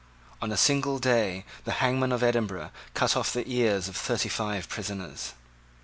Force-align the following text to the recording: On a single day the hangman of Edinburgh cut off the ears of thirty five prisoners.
On 0.41 0.51
a 0.51 0.57
single 0.57 0.97
day 0.97 1.45
the 1.63 1.73
hangman 1.73 2.11
of 2.11 2.23
Edinburgh 2.23 2.71
cut 2.95 3.15
off 3.15 3.31
the 3.31 3.47
ears 3.47 3.87
of 3.87 3.95
thirty 3.95 4.29
five 4.29 4.67
prisoners. 4.67 5.33